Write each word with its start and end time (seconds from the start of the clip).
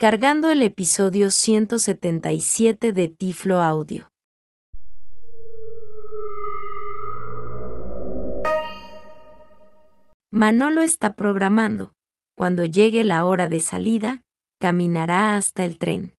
Cargando 0.00 0.48
el 0.52 0.62
episodio 0.62 1.32
177 1.32 2.92
de 2.92 3.08
Tiflo 3.08 3.60
Audio. 3.60 4.12
Manolo 10.30 10.82
está 10.82 11.14
programando. 11.14 11.94
Cuando 12.36 12.64
llegue 12.64 13.02
la 13.02 13.24
hora 13.24 13.48
de 13.48 13.58
salida, 13.58 14.22
caminará 14.60 15.34
hasta 15.34 15.64
el 15.64 15.78
tren. 15.78 16.14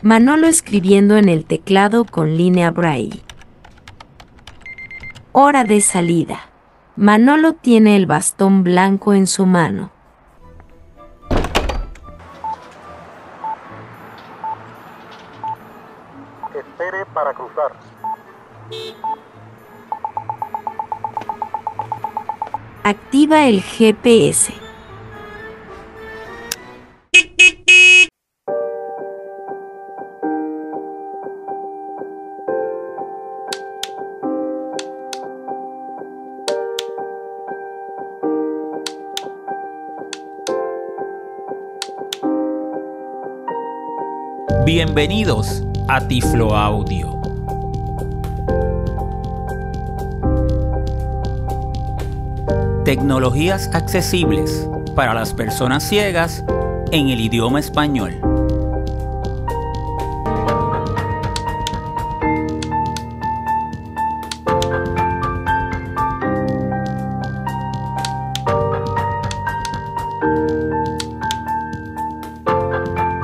Manolo 0.00 0.46
escribiendo 0.46 1.18
en 1.18 1.28
el 1.28 1.44
teclado 1.44 2.06
con 2.06 2.38
línea 2.38 2.70
braille. 2.70 3.20
Hora 5.32 5.64
de 5.64 5.82
salida. 5.82 6.50
Manolo 6.96 7.52
tiene 7.52 7.96
el 7.96 8.06
bastón 8.06 8.64
blanco 8.64 9.12
en 9.12 9.26
su 9.26 9.44
mano. 9.44 9.99
Para 17.14 17.32
cruzar. 17.34 17.72
Activa 22.84 23.46
el 23.46 23.62
GPS. 23.62 24.54
Bienvenidos 44.64 45.64
a 45.92 46.06
Tiflo 46.06 46.54
Audio. 46.54 47.20
Tecnologías 52.84 53.68
accesibles 53.74 54.68
para 54.94 55.14
las 55.14 55.34
personas 55.34 55.82
ciegas 55.82 56.44
en 56.92 57.08
el 57.08 57.20
idioma 57.20 57.58
español. 57.58 58.20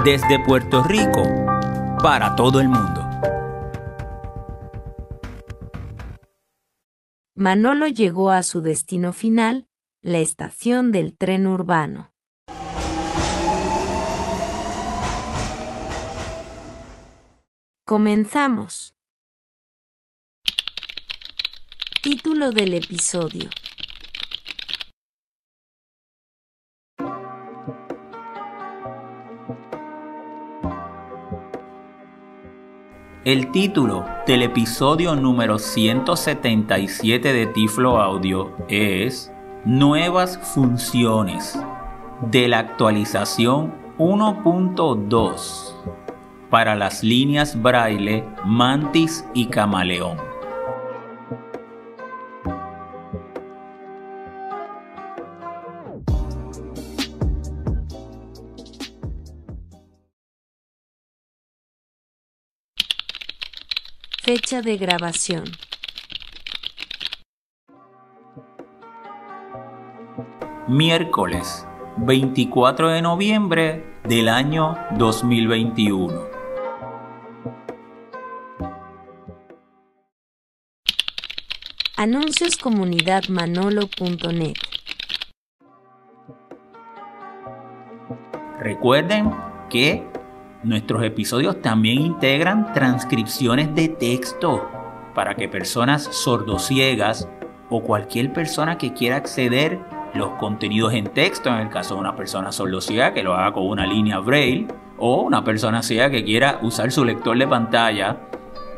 Desde 0.05 0.41
Puerto 0.41 0.83
Rico 0.83 1.46
para 2.03 2.37
todo 2.37 2.61
el 2.61 2.69
mundo. 2.69 3.03
Manolo 7.35 7.87
llegó 7.87 8.31
a 8.31 8.43
su 8.43 8.63
destino 8.63 9.13
final, 9.13 9.69
la 10.03 10.19
estación 10.19 10.93
del 10.93 11.17
tren 11.17 11.47
urbano. 11.47 12.13
Comenzamos. 17.85 18.95
Título 22.03 22.51
del 22.51 22.75
episodio. 22.75 23.49
El 33.27 33.51
título 33.51 34.05
del 34.25 34.43
episodio 34.43 35.17
número 35.17 35.59
177 35.59 37.33
de 37.33 37.47
Tiflo 37.49 38.01
Audio 38.01 38.53
es 38.69 39.33
Nuevas 39.65 40.39
funciones 40.55 41.59
de 42.31 42.47
la 42.47 42.61
actualización 42.61 43.75
1.2 43.99 45.75
para 46.51 46.77
las 46.77 47.03
líneas 47.03 47.61
braille 47.61 48.25
Mantis 48.45 49.25
y 49.35 49.47
Camaleón. 49.47 50.36
Fecha 64.27 64.61
de 64.61 64.77
grabación. 64.77 65.45
Miércoles 70.67 71.65
24 71.99 72.89
de 72.89 73.03
noviembre 73.03 73.85
del 74.03 74.29
año 74.29 74.77
2021. 74.99 76.25
Anuncios 81.97 82.57
comunidad 82.57 83.29
manolo.net. 83.29 84.57
Recuerden 88.59 89.31
que 89.71 90.16
nuestros 90.63 91.03
episodios 91.05 91.61
también 91.61 92.01
integran 92.01 92.73
transcripciones 92.73 93.75
de 93.75 93.89
texto 93.89 94.69
para 95.15 95.35
que 95.35 95.49
personas 95.49 96.05
sordociegas 96.05 97.29
o 97.71 97.83
cualquier 97.83 98.33
persona 98.33 98.79
que 98.79 98.93
quiera 98.93 99.17
acceder 99.17 99.79
los 100.15 100.31
contenidos 100.39 100.95
en 100.95 101.07
texto, 101.07 101.49
en 101.51 101.57
el 101.57 101.69
caso 101.69 101.95
de 101.95 102.01
una 102.01 102.17
persona 102.17 102.53
sordociega 102.53 103.13
que 103.13 103.23
lo 103.23 103.35
haga 103.35 103.53
con 103.53 103.67
una 103.67 103.87
línea 103.87 104.19
braille 104.19 104.67
o 104.99 105.23
una 105.23 105.45
persona 105.45 105.83
ciega 105.83 106.11
que 106.11 106.25
quiera 106.25 106.59
usar 106.63 106.91
su 106.91 107.05
lector 107.05 107.37
de 107.39 107.47
pantalla, 107.47 108.17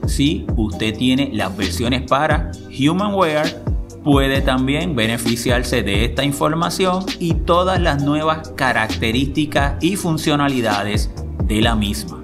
si 0.05 0.45
usted 0.55 0.97
tiene 0.97 1.29
las 1.33 1.55
versiones 1.55 2.03
para 2.03 2.51
Humanware, 2.67 3.66
puede 4.07 4.41
también 4.41 4.95
beneficiarse 4.95 5.83
de 5.83 6.05
esta 6.05 6.23
información 6.23 7.05
y 7.19 7.33
todas 7.33 7.81
las 7.81 8.01
nuevas 8.01 8.51
características 8.51 9.83
y 9.83 9.97
funcionalidades 9.97 11.11
de 11.43 11.59
la 11.59 11.75
misma. 11.75 12.23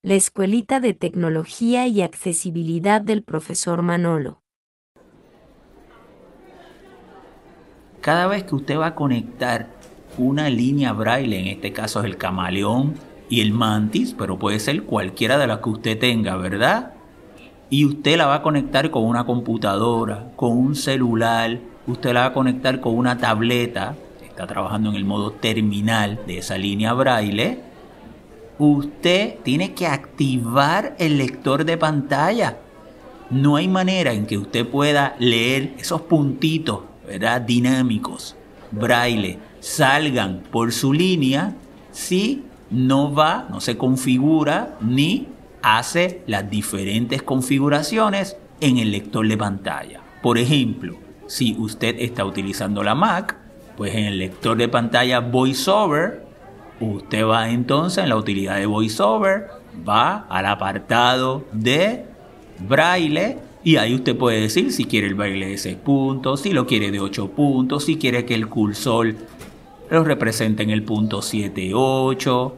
La 0.00 0.14
Escuelita 0.14 0.80
de 0.80 0.94
Tecnología 0.94 1.86
y 1.86 2.00
Accesibilidad 2.00 3.02
del 3.02 3.22
profesor 3.22 3.82
Manolo. 3.82 4.40
Cada 8.00 8.26
vez 8.26 8.44
que 8.44 8.54
usted 8.54 8.78
va 8.78 8.86
a 8.86 8.94
conectar 8.94 9.79
una 10.20 10.48
línea 10.48 10.92
braille, 10.92 11.38
en 11.38 11.46
este 11.46 11.72
caso 11.72 12.00
es 12.00 12.06
el 12.06 12.16
camaleón 12.16 12.94
y 13.28 13.40
el 13.40 13.52
mantis, 13.52 14.14
pero 14.16 14.38
puede 14.38 14.60
ser 14.60 14.84
cualquiera 14.84 15.38
de 15.38 15.46
las 15.46 15.58
que 15.58 15.70
usted 15.70 15.98
tenga, 15.98 16.36
¿verdad? 16.36 16.92
Y 17.70 17.84
usted 17.84 18.16
la 18.16 18.26
va 18.26 18.36
a 18.36 18.42
conectar 18.42 18.90
con 18.90 19.04
una 19.04 19.24
computadora, 19.24 20.32
con 20.36 20.56
un 20.56 20.74
celular, 20.74 21.58
usted 21.86 22.12
la 22.12 22.20
va 22.20 22.26
a 22.26 22.32
conectar 22.32 22.80
con 22.80 22.96
una 22.96 23.18
tableta, 23.18 23.94
está 24.22 24.46
trabajando 24.46 24.90
en 24.90 24.96
el 24.96 25.04
modo 25.04 25.32
terminal 25.32 26.20
de 26.26 26.38
esa 26.38 26.58
línea 26.58 26.92
braille 26.92 27.70
usted 28.60 29.36
tiene 29.42 29.72
que 29.72 29.86
activar 29.86 30.94
el 30.98 31.16
lector 31.16 31.64
de 31.64 31.78
pantalla. 31.78 32.58
No 33.30 33.56
hay 33.56 33.68
manera 33.68 34.12
en 34.12 34.26
que 34.26 34.36
usted 34.36 34.66
pueda 34.66 35.16
leer 35.18 35.72
esos 35.78 36.02
puntitos, 36.02 36.80
¿verdad? 37.06 37.40
Dinámicos, 37.40 38.36
braille, 38.70 39.38
salgan 39.60 40.42
por 40.50 40.72
su 40.72 40.92
línea 40.92 41.54
si 41.92 42.44
no 42.70 43.12
va, 43.12 43.46
no 43.50 43.60
se 43.60 43.76
configura 43.76 44.76
ni 44.80 45.28
hace 45.62 46.22
las 46.26 46.50
diferentes 46.50 47.22
configuraciones 47.22 48.36
en 48.60 48.78
el 48.78 48.90
lector 48.90 49.26
de 49.26 49.36
pantalla. 49.36 50.00
Por 50.22 50.38
ejemplo, 50.38 50.96
si 51.26 51.56
usted 51.58 51.96
está 51.98 52.24
utilizando 52.24 52.82
la 52.82 52.94
Mac, 52.94 53.36
pues 53.76 53.94
en 53.94 54.04
el 54.04 54.18
lector 54.18 54.56
de 54.56 54.68
pantalla 54.68 55.20
VoiceOver 55.20 56.30
Usted 56.80 57.26
va 57.26 57.50
entonces 57.50 58.02
en 58.02 58.08
la 58.08 58.16
utilidad 58.16 58.56
de 58.56 58.64
VoiceOver, 58.64 59.48
va 59.86 60.26
al 60.30 60.46
apartado 60.46 61.44
de 61.52 62.06
braille 62.58 63.36
y 63.62 63.76
ahí 63.76 63.94
usted 63.94 64.16
puede 64.16 64.40
decir 64.40 64.72
si 64.72 64.86
quiere 64.86 65.06
el 65.06 65.14
braille 65.14 65.46
de 65.46 65.58
6 65.58 65.76
puntos, 65.76 66.40
si 66.40 66.52
lo 66.52 66.66
quiere 66.66 66.90
de 66.90 66.98
8 66.98 67.32
puntos, 67.32 67.84
si 67.84 67.98
quiere 67.98 68.24
que 68.24 68.34
el 68.34 68.48
cursor 68.48 69.14
lo 69.90 70.04
represente 70.04 70.62
en 70.62 70.70
el 70.70 70.82
punto 70.82 71.20
7, 71.20 71.72
8, 71.74 72.56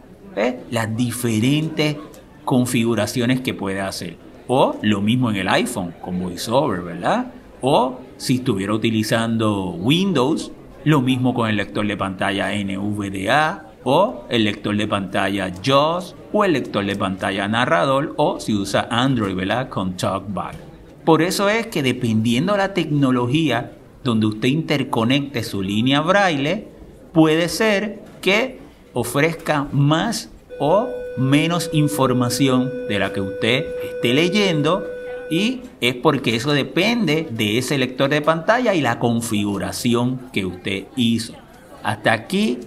las 0.70 0.96
diferentes 0.96 1.96
configuraciones 2.44 3.40
que 3.40 3.54
puede 3.54 3.80
hacer. 3.80 4.16
O 4.48 4.76
lo 4.82 5.00
mismo 5.00 5.30
en 5.30 5.36
el 5.36 5.48
iPhone 5.48 5.94
con 6.02 6.20
VoiceOver, 6.20 6.82
¿verdad? 6.82 7.32
O 7.60 8.00
si 8.16 8.36
estuviera 8.36 8.74
utilizando 8.74 9.70
Windows, 9.70 10.52
lo 10.84 11.00
mismo 11.00 11.32
con 11.32 11.48
el 11.48 11.56
lector 11.56 11.86
de 11.86 11.96
pantalla 11.96 12.50
NVDA 12.52 13.68
o 13.84 14.24
el 14.28 14.44
lector 14.44 14.76
de 14.76 14.86
pantalla 14.86 15.52
JAWS 15.62 16.16
o 16.32 16.44
el 16.44 16.52
lector 16.52 16.84
de 16.84 16.96
pantalla 16.96 17.48
narrador 17.48 18.14
o 18.16 18.40
si 18.40 18.54
usa 18.54 18.88
Android, 18.90 19.34
¿verdad? 19.34 19.68
Con 19.68 19.96
TalkBack. 19.96 20.56
Por 21.04 21.22
eso 21.22 21.48
es 21.48 21.66
que 21.68 21.82
dependiendo 21.82 22.52
de 22.52 22.58
la 22.58 22.74
tecnología 22.74 23.72
donde 24.04 24.26
usted 24.26 24.48
interconecte 24.48 25.44
su 25.44 25.62
línea 25.62 26.00
braille, 26.00 26.68
puede 27.12 27.48
ser 27.48 28.00
que 28.20 28.58
ofrezca 28.92 29.66
más 29.72 30.30
o 30.58 30.88
menos 31.16 31.70
información 31.72 32.70
de 32.88 32.98
la 32.98 33.12
que 33.12 33.20
usted 33.20 33.64
esté 33.84 34.14
leyendo 34.14 34.84
y 35.30 35.62
es 35.80 35.94
porque 35.94 36.36
eso 36.36 36.52
depende 36.52 37.26
de 37.30 37.58
ese 37.58 37.78
lector 37.78 38.10
de 38.10 38.20
pantalla 38.20 38.74
y 38.74 38.80
la 38.80 38.98
configuración 38.98 40.30
que 40.32 40.44
usted 40.44 40.84
hizo. 40.96 41.34
Hasta 41.82 42.12
aquí 42.12 42.58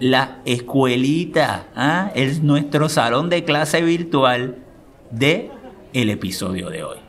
la 0.00 0.38
escuelita, 0.44 1.66
¿ah? 1.74 2.10
es 2.14 2.42
nuestro 2.42 2.88
salón 2.88 3.28
de 3.28 3.44
clase 3.44 3.82
virtual 3.82 4.56
de 5.10 5.50
el 5.92 6.10
episodio 6.10 6.70
de 6.70 6.84
hoy. 6.84 7.05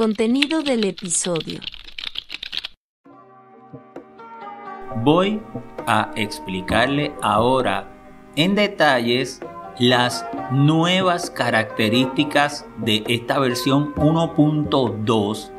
Contenido 0.00 0.62
del 0.62 0.86
episodio. 0.86 1.60
Voy 5.04 5.42
a 5.86 6.10
explicarle 6.16 7.12
ahora 7.20 7.86
en 8.34 8.54
detalles 8.54 9.42
las 9.78 10.24
nuevas 10.52 11.30
características 11.30 12.64
de 12.78 13.04
esta 13.08 13.38
versión 13.40 13.94
1.2 13.96 15.50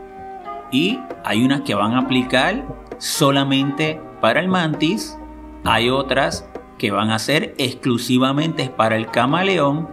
y 0.72 1.00
hay 1.24 1.46
unas 1.46 1.62
que 1.62 1.76
van 1.76 1.94
a 1.94 2.00
aplicar 2.00 2.66
solamente 2.98 4.02
para 4.22 4.40
el 4.40 4.48
mantis, 4.48 5.20
hay 5.66 5.92
otras 5.92 6.50
que 6.80 6.90
van 6.90 7.12
a 7.12 7.20
ser 7.20 7.54
exclusivamente 7.60 8.72
para 8.76 8.96
el 8.96 9.06
camaleón 9.12 9.88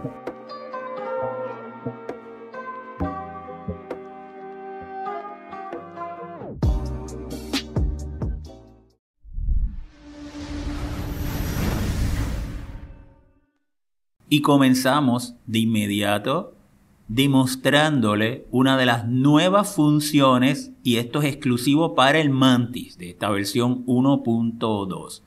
Y 14.29 14.41
comenzamos 14.41 15.35
de 15.47 15.59
inmediato 15.59 16.53
demostrándole 17.07 18.45
una 18.51 18.77
de 18.77 18.85
las 18.85 19.07
nuevas 19.07 19.75
funciones 19.75 20.71
y 20.83 20.97
esto 20.97 21.21
es 21.21 21.33
exclusivo 21.33 21.95
para 21.95 22.19
el 22.19 22.29
Mantis 22.29 22.99
de 22.99 23.09
esta 23.09 23.29
versión 23.31 23.83
1.2. 23.87 25.23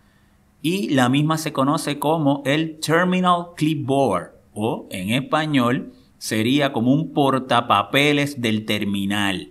Y 0.63 0.91
la 0.91 1.09
misma 1.09 1.39
se 1.39 1.53
conoce 1.53 1.99
como 1.99 2.43
el 2.47 2.79
Terminal 2.79 3.47
Clipboard 3.57 4.31
o 4.55 4.87
en 4.91 5.11
español 5.11 5.93
sería 6.19 6.73
como 6.73 6.95
un 6.95 7.13
portapapeles 7.13 8.41
del 8.41 8.65
terminal. 8.65 9.51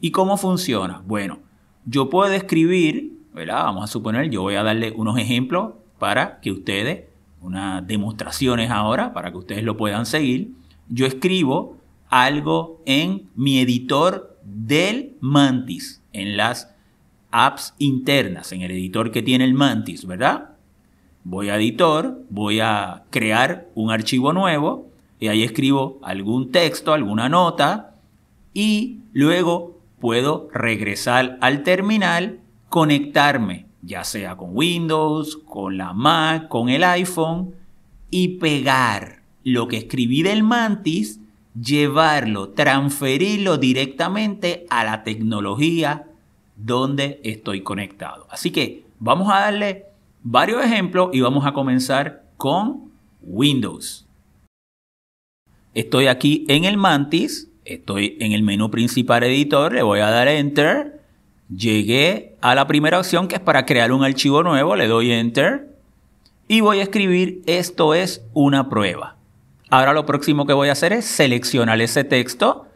¿Y 0.00 0.10
cómo 0.10 0.38
funciona? 0.38 1.02
Bueno, 1.06 1.40
yo 1.84 2.08
puedo 2.08 2.32
escribir. 2.32 3.18
Vamos 3.34 3.84
a 3.84 3.86
suponer, 3.88 4.30
yo 4.30 4.40
voy 4.40 4.54
a 4.54 4.62
darle 4.62 4.92
unos 4.92 5.18
ejemplos 5.18 5.74
para 5.98 6.40
que 6.40 6.50
ustedes, 6.50 7.04
unas 7.42 7.86
demostraciones 7.86 8.70
ahora, 8.70 9.12
para 9.12 9.30
que 9.30 9.38
ustedes 9.38 9.64
lo 9.64 9.76
puedan 9.76 10.06
seguir 10.06 10.52
yo 10.92 11.06
escribo 11.06 11.78
algo 12.08 12.82
en 12.84 13.30
mi 13.34 13.60
editor 13.60 14.38
del 14.44 15.16
Mantis, 15.20 16.02
en 16.12 16.36
las 16.36 16.74
apps 17.30 17.74
internas, 17.78 18.52
en 18.52 18.60
el 18.62 18.70
editor 18.72 19.10
que 19.10 19.22
tiene 19.22 19.44
el 19.44 19.54
Mantis, 19.54 20.06
¿verdad? 20.06 20.50
Voy 21.24 21.48
a 21.48 21.56
editor, 21.56 22.24
voy 22.28 22.60
a 22.60 23.04
crear 23.10 23.68
un 23.74 23.90
archivo 23.90 24.32
nuevo 24.32 24.90
y 25.18 25.28
ahí 25.28 25.42
escribo 25.42 25.98
algún 26.02 26.50
texto, 26.52 26.92
alguna 26.92 27.28
nota 27.28 27.94
y 28.52 28.98
luego 29.12 29.80
puedo 29.98 30.48
regresar 30.52 31.38
al 31.40 31.62
terminal, 31.62 32.40
conectarme, 32.68 33.66
ya 33.82 34.04
sea 34.04 34.36
con 34.36 34.56
Windows, 34.56 35.36
con 35.36 35.76
la 35.76 35.92
Mac, 35.92 36.48
con 36.48 36.68
el 36.68 36.84
iPhone 36.84 37.54
y 38.10 38.38
pegar 38.38 39.22
lo 39.44 39.68
que 39.68 39.78
escribí 39.78 40.22
del 40.22 40.42
mantis, 40.42 41.20
llevarlo, 41.60 42.50
transferirlo 42.50 43.58
directamente 43.58 44.66
a 44.70 44.84
la 44.84 45.02
tecnología 45.02 46.06
donde 46.56 47.20
estoy 47.24 47.62
conectado. 47.62 48.26
Así 48.30 48.50
que 48.50 48.84
vamos 48.98 49.30
a 49.32 49.40
darle 49.40 49.86
varios 50.22 50.64
ejemplos 50.64 51.10
y 51.12 51.20
vamos 51.20 51.44
a 51.44 51.52
comenzar 51.52 52.24
con 52.36 52.92
Windows. 53.22 54.06
Estoy 55.74 56.06
aquí 56.06 56.44
en 56.48 56.64
el 56.64 56.76
mantis, 56.76 57.50
estoy 57.64 58.16
en 58.20 58.32
el 58.32 58.42
menú 58.42 58.70
principal 58.70 59.22
editor, 59.24 59.72
le 59.72 59.82
voy 59.82 60.00
a 60.00 60.10
dar 60.10 60.28
enter. 60.28 61.01
Llegué 61.54 62.36
a 62.40 62.54
la 62.54 62.66
primera 62.66 62.98
opción 62.98 63.28
que 63.28 63.34
es 63.34 63.40
para 63.40 63.66
crear 63.66 63.92
un 63.92 64.04
archivo 64.04 64.42
nuevo, 64.42 64.76
le 64.76 64.86
doy 64.86 65.12
enter 65.12 65.76
y 66.48 66.60
voy 66.60 66.80
a 66.80 66.82
escribir 66.82 67.42
esto 67.46 67.94
es 67.94 68.24
una 68.32 68.68
prueba. 68.68 69.16
Ahora 69.68 69.92
lo 69.92 70.06
próximo 70.06 70.46
que 70.46 70.52
voy 70.52 70.68
a 70.68 70.72
hacer 70.72 70.92
es 70.92 71.04
seleccionar 71.04 71.80
ese 71.80 72.04
texto, 72.04 72.66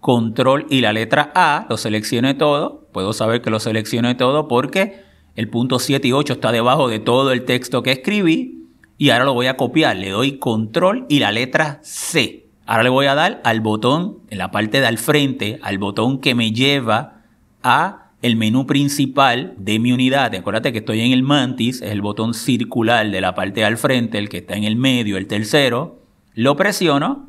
control 0.00 0.66
y 0.70 0.80
la 0.80 0.92
letra 0.92 1.30
A, 1.34 1.66
lo 1.68 1.76
seleccioné 1.76 2.34
todo. 2.34 2.86
Puedo 2.92 3.12
saber 3.12 3.42
que 3.42 3.50
lo 3.50 3.60
seleccioné 3.60 4.14
todo 4.14 4.48
porque 4.48 5.02
el 5.36 5.48
punto 5.48 5.78
7 5.78 6.08
y 6.08 6.12
8 6.12 6.34
está 6.34 6.52
debajo 6.52 6.88
de 6.88 6.98
todo 6.98 7.32
el 7.32 7.44
texto 7.44 7.82
que 7.82 7.92
escribí. 7.92 8.64
Y 8.96 9.10
ahora 9.10 9.26
lo 9.26 9.34
voy 9.34 9.46
a 9.46 9.56
copiar. 9.56 9.96
Le 9.96 10.10
doy 10.10 10.38
control 10.38 11.06
y 11.08 11.20
la 11.20 11.32
letra 11.32 11.80
C. 11.82 12.46
Ahora 12.66 12.82
le 12.82 12.88
voy 12.88 13.06
a 13.06 13.14
dar 13.14 13.40
al 13.44 13.60
botón 13.60 14.18
en 14.30 14.38
la 14.38 14.50
parte 14.50 14.80
de 14.80 14.86
al 14.86 14.98
frente, 14.98 15.60
al 15.62 15.78
botón 15.78 16.18
que 16.18 16.34
me 16.34 16.52
lleva 16.52 17.22
a 17.62 18.07
el 18.22 18.36
menú 18.36 18.66
principal 18.66 19.54
de 19.58 19.78
mi 19.78 19.92
unidad. 19.92 20.34
Acuérdate 20.34 20.72
que 20.72 20.78
estoy 20.78 21.00
en 21.00 21.12
el 21.12 21.22
mantis, 21.22 21.82
es 21.82 21.92
el 21.92 22.02
botón 22.02 22.34
circular 22.34 23.10
de 23.10 23.20
la 23.20 23.34
parte 23.34 23.64
al 23.64 23.76
frente, 23.76 24.18
el 24.18 24.28
que 24.28 24.38
está 24.38 24.54
en 24.56 24.64
el 24.64 24.76
medio, 24.76 25.16
el 25.16 25.26
tercero 25.26 25.98
lo 26.34 26.54
presiono 26.56 27.28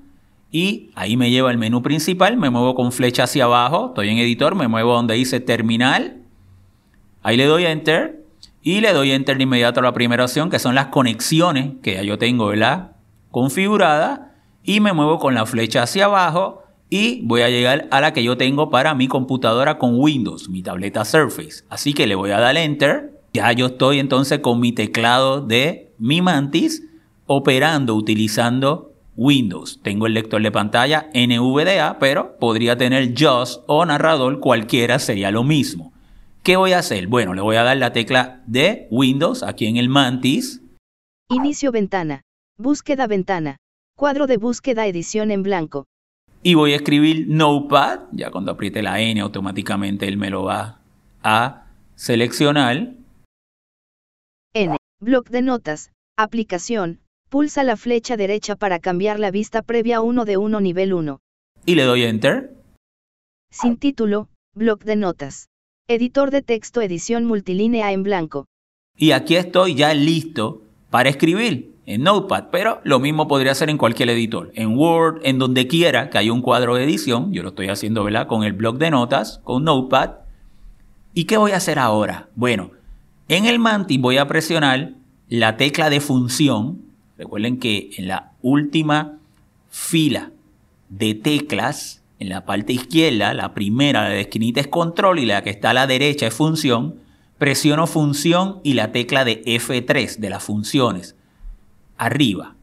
y 0.51 0.91
ahí 0.93 1.17
me 1.17 1.31
lleva 1.31 1.50
al 1.50 1.58
menú 1.58 1.81
principal, 1.81 2.38
me 2.38 2.51
muevo 2.51 2.75
con 2.75 2.91
flecha 2.91 3.24
hacia 3.24 3.46
abajo, 3.46 3.88
estoy 3.88 4.10
en 4.10 4.19
editor, 4.19 4.53
me 4.53 4.67
muevo 4.67 4.93
donde 4.93 5.15
dice 5.15 5.39
terminal, 5.39 6.17
ahí 7.24 7.36
le 7.36 7.46
doy 7.46 7.65
enter 7.65 8.24
y 8.62 8.81
le 8.81 8.93
doy 8.93 9.12
enter 9.12 9.38
de 9.38 9.43
inmediato 9.43 9.79
a 9.79 9.84
la 9.84 9.93
primera 9.93 10.25
opción 10.25 10.51
que 10.51 10.60
son 10.60 10.75
las 10.75 10.88
conexiones 10.88 11.74
que 11.81 11.96
ya 11.96 12.03
yo 12.03 12.19
tengo 12.19 12.48
¿verdad? 12.48 12.91
configurada 13.31 14.34
y 14.63 14.79
me 14.79 14.93
muevo 14.93 15.17
con 15.17 15.34
la 15.34 15.48
flecha 15.48 15.81
hacia 15.81 16.05
abajo 16.05 16.63
y 16.89 17.22
voy 17.24 17.41
a 17.41 17.50
llegar 17.50 17.88
a 17.91 18.01
la 18.01 18.13
que 18.13 18.24
yo 18.24 18.38
tengo 18.38 18.69
para 18.69 18.96
mi 18.96 19.08
computadora 19.08 19.77
con 19.77 20.00
Windows, 20.00 20.50
mi 20.50 20.63
tableta 20.63 21.05
Surface. 21.05 21.63
Así 21.69 21.93
que 21.93 22.08
le 22.08 22.15
voy 22.15 22.31
a 22.31 22.39
dar 22.39 22.58
enter. 22.58 23.19
Ya 23.34 23.51
yo 23.51 23.67
estoy 23.67 24.00
entonces 24.00 24.39
con 24.39 24.60
mi 24.60 24.72
teclado 24.72 25.41
de 25.41 25.91
mi 26.00 26.22
Mantis 26.22 26.84
operando 27.27 27.93
utilizando 27.93 28.93
Windows. 29.15 29.79
Tengo 29.84 30.08
el 30.08 30.15
lector 30.15 30.41
de 30.41 30.51
pantalla 30.51 31.10
NVDA, 31.13 32.00
pero 32.00 32.38
podría 32.39 32.75
tener 32.75 33.13
JAWS 33.13 33.62
o 33.67 33.86
narrador, 33.86 34.39
cualquiera 34.39 34.98
sería 34.98 35.29
lo 35.29 35.43
mismo. 35.43 35.93
¿Qué 36.41 36.55
voy 36.55 36.72
a 36.72 36.79
hacer? 36.79 37.05
Bueno, 37.05 37.36
le 37.36 37.41
voy 37.41 37.58
a 37.58 37.63
dar 37.63 37.77
la 37.77 37.93
tecla 37.93 38.41
de 38.48 38.88
Windows 38.89 39.43
aquí 39.43 39.67
en 39.67 39.77
el 39.77 39.89
Mantis. 39.89 40.62
Inicio 41.29 41.72
ventana. 41.72 42.22
Búsqueda 42.58 43.05
ventana. 43.05 43.58
Cuadro 43.96 44.25
de 44.25 44.38
búsqueda 44.38 44.88
edición 44.88 45.29
en 45.29 45.43
blanco. 45.43 45.86
Y 46.41 46.53
voy 46.53 46.74
a 46.74 46.77
escribir 46.77 47.27
Notepad. 47.27 48.01
Ya 48.12 48.31
cuando 48.31 48.51
apriete 48.51 48.81
la 48.81 49.00
N 49.01 49.19
automáticamente 49.19 50.08
él 50.08 50.17
me 50.17 50.29
lo 50.29 50.43
va 50.43 50.81
a 51.22 51.65
seleccionar. 51.96 52.93
N. 54.53 54.77
Bloc 55.01 55.29
de 55.29 55.41
notas. 55.41 55.91
Aplicación. 56.17 57.00
Pulsa 57.29 57.63
la 57.63 57.77
flecha 57.77 58.17
derecha 58.17 58.55
para 58.55 58.79
cambiar 58.79 59.19
la 59.19 59.31
vista 59.31 59.62
previa 59.62 60.01
1 60.01 60.25
de 60.25 60.38
1 60.38 60.62
nivel 60.62 60.93
1. 60.93 61.19
Y 61.65 61.75
le 61.75 61.84
doy 61.84 62.03
Enter. 62.03 62.55
Sin 63.51 63.77
título, 63.77 64.29
bloc 64.55 64.84
de 64.84 64.96
notas. 64.96 65.50
Editor 65.88 66.31
de 66.31 66.41
texto 66.41 66.81
edición 66.81 67.25
multilínea 67.25 67.91
en 67.91 68.03
blanco. 68.03 68.46
Y 68.96 69.12
aquí 69.12 69.36
estoy 69.36 69.75
ya 69.75 69.93
listo 69.93 70.63
para 70.89 71.10
escribir 71.10 71.75
en 71.89 72.03
Notepad, 72.03 72.46
pero 72.51 72.81
lo 72.84 73.00
mismo 73.00 73.27
podría 73.27 73.55
ser 73.55 73.69
en 73.69 73.77
cualquier 73.77 74.10
editor, 74.10 74.51
en 74.55 74.77
Word, 74.77 75.22
en 75.24 75.39
donde 75.39 75.67
quiera 75.67 76.10
que 76.10 76.17
haya 76.17 76.34
un 76.34 76.41
cuadro 76.41 76.75
de 76.75 76.84
edición. 76.84 77.34
Yo 77.34 77.43
lo 77.43 77.50
estoy 77.50 77.69
haciendo, 77.69 78.03
¿verdad? 78.03 78.27
Con 78.27 78.43
el 78.43 78.53
bloc 78.53 78.77
de 78.77 78.91
notas, 78.91 79.41
con 79.43 79.63
Notepad. 79.63 80.12
¿Y 81.13 81.25
qué 81.25 81.38
voy 81.38 81.51
a 81.51 81.58
hacer 81.58 81.79
ahora? 81.79 82.29
Bueno, 82.36 82.72
en 83.27 83.46
el 83.46 83.60
Mantis 83.60 84.00
voy 84.00 84.17
a 84.17 84.27
presionar 84.27 84.91
la 85.27 85.58
tecla 85.58 85.89
de 85.89 86.00
función 86.00 86.89
Recuerden 87.19 87.60
que 87.60 87.89
en 87.98 88.08
la 88.08 88.31
última 88.41 89.19
fila 89.69 90.31
de 90.88 91.15
teclas, 91.15 92.01
en 92.17 92.29
la 92.29 92.46
parte 92.46 92.72
izquierda, 92.72 93.34
la 93.34 93.53
primera, 93.53 94.03
la 94.03 94.10
de 94.12 94.22
esquinita 94.22 94.62
es 94.62 94.69
control 94.69 95.19
y 95.19 95.25
la 95.25 95.43
que 95.43 95.50
está 95.50 95.72
a 95.72 95.74
la 95.74 95.86
derecha 95.86 96.27
es 96.27 96.34
función. 96.34 96.96
Presiono 97.38 97.88
función 97.88 98.62
y 98.63 98.75
la 98.75 98.93
tecla 98.93 99.25
de 99.25 99.43
F3 99.43 100.15
de 100.15 100.29
las 100.29 100.43
funciones. 100.43 101.17
Arriba. 101.99 102.55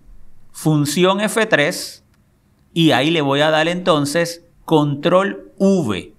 Función 0.51 1.19
F3 1.19 2.03
y 2.73 2.91
ahí 2.91 3.11
le 3.11 3.21
voy 3.21 3.41
a 3.41 3.51
dar 3.51 3.69
entonces 3.69 4.47
control 4.65 5.53
V 5.59 6.15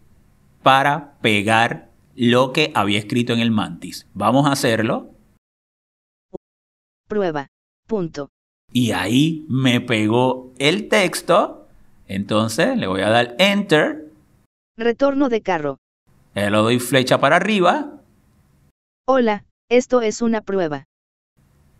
para 0.63 1.17
pegar 1.19 1.89
lo 2.15 2.53
que 2.53 2.71
había 2.73 2.99
escrito 2.99 3.33
en 3.33 3.39
el 3.39 3.51
mantis. 3.51 4.07
Vamos 4.13 4.47
a 4.47 4.53
hacerlo. 4.53 5.11
Prueba. 7.07 7.47
Punto. 7.87 8.29
Y 8.71 8.91
ahí 8.91 9.45
me 9.49 9.81
pegó 9.81 10.53
el 10.59 10.87
texto. 10.87 11.67
Entonces 12.07 12.77
le 12.77 12.87
voy 12.87 13.01
a 13.01 13.09
dar 13.09 13.35
Enter. 13.39 14.11
Retorno 14.77 15.29
de 15.29 15.41
carro. 15.41 15.77
Le 16.33 16.49
doy 16.49 16.79
flecha 16.79 17.19
para 17.19 17.35
arriba. 17.35 18.01
Hola, 19.07 19.45
esto 19.69 20.01
es 20.01 20.21
una 20.21 20.41
prueba. 20.41 20.86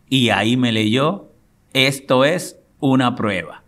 Y 0.10 0.30
ahí 0.30 0.58
me 0.58 0.72
leyó, 0.72 1.28
esto 1.74 2.26
es 2.26 2.60
una 2.80 3.16
prueba. 3.16 3.64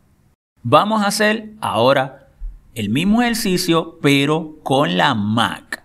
Vamos 0.63 1.01
a 1.01 1.07
hacer 1.07 1.51
ahora 1.61 2.27
el 2.75 2.89
mismo 2.89 3.21
ejercicio, 3.21 3.97
pero 4.01 4.57
con 4.63 4.97
la 4.97 5.15
Mac. 5.15 5.83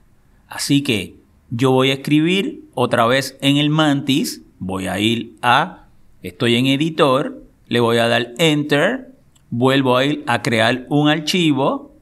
Así 0.49 0.82
que 0.82 1.16
yo 1.50 1.70
voy 1.70 1.90
a 1.90 1.94
escribir 1.94 2.64
otra 2.75 3.06
vez 3.06 3.37
en 3.40 3.56
el 3.56 3.70
Mantis, 3.70 4.42
voy 4.58 4.87
a 4.87 4.99
ir 4.99 5.37
a 5.42 5.84
Estoy 6.25 6.56
en 6.56 6.66
editor, 6.68 7.44
le 7.68 7.80
voy 7.80 7.99
a 7.99 8.08
dar 8.08 8.32
enter, 8.38 9.12
vuelvo 9.50 9.99
a 9.99 10.06
ir 10.06 10.25
a 10.26 10.40
crear 10.40 10.87
un 10.88 11.11
archivo 11.11 11.92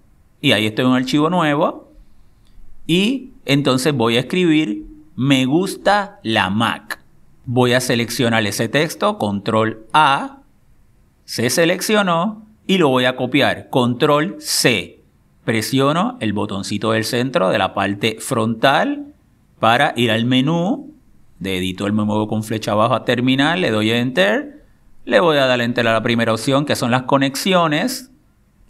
y 0.40 0.52
ahí 0.52 0.66
estoy 0.66 0.84
en 0.84 0.92
un 0.92 0.96
archivo 0.96 1.28
nuevo 1.28 1.92
y 2.86 3.30
entonces 3.44 3.92
voy 3.92 4.16
a 4.16 4.20
escribir 4.20 4.86
me 5.16 5.44
gusta 5.44 6.20
la 6.22 6.50
Mac. 6.50 7.01
Voy 7.44 7.72
a 7.72 7.80
seleccionar 7.80 8.46
ese 8.46 8.68
texto, 8.68 9.18
control 9.18 9.86
A, 9.92 10.38
se 11.24 11.50
seleccionó 11.50 12.46
y 12.66 12.78
lo 12.78 12.88
voy 12.88 13.04
a 13.04 13.16
copiar, 13.16 13.68
control 13.70 14.36
C. 14.38 15.00
Presiono 15.44 16.16
el 16.20 16.32
botoncito 16.32 16.92
del 16.92 17.04
centro 17.04 17.50
de 17.50 17.58
la 17.58 17.74
parte 17.74 18.18
frontal 18.20 19.06
para 19.58 19.92
ir 19.96 20.12
al 20.12 20.24
menú 20.24 20.92
de 21.42 21.58
editor 21.58 21.92
me 21.92 22.04
muevo 22.04 22.28
con 22.28 22.44
flecha 22.44 22.70
abajo 22.70 22.94
a 22.94 23.04
terminal, 23.04 23.60
le 23.60 23.72
doy 23.72 23.90
enter, 23.90 24.64
le 25.04 25.18
voy 25.18 25.38
a 25.38 25.46
dar 25.46 25.60
enter 25.60 25.86
a 25.88 25.92
la 25.92 26.02
primera 26.02 26.32
opción 26.32 26.64
que 26.64 26.76
son 26.76 26.92
las 26.92 27.02
conexiones 27.02 28.12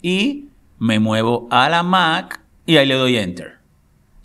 y 0.01 0.47
me 0.79 0.99
muevo 0.99 1.47
a 1.51 1.69
la 1.69 1.83
Mac 1.83 2.41
y 2.65 2.77
ahí 2.77 2.87
le 2.87 2.95
doy 2.95 3.17
enter. 3.17 3.59